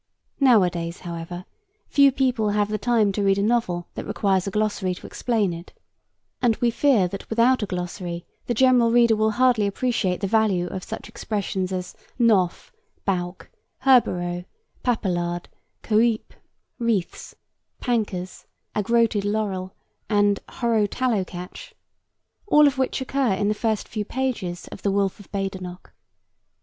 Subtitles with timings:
[0.39, 1.45] Nowadays, however,
[1.87, 5.53] few people have the time to read a novel that requires a glossary to explain
[5.53, 5.79] it,
[6.41, 10.65] and we fear that without a glossary the general reader will hardly appreciate the value
[10.65, 12.71] of such expressions as 'gnoffe,'
[13.05, 13.51] 'bowke,'
[13.83, 14.45] 'herborow,'
[14.81, 15.49] 'papelarde,'
[15.83, 16.33] 'couepe,'
[16.79, 17.35] 'rethes,'
[17.79, 19.75] 'pankers,' 'agroted lorrel,'
[20.09, 21.75] and 'horrow tallow catch,'
[22.47, 25.93] all of which occur in the first few pages of The Wolfe of Badenoch.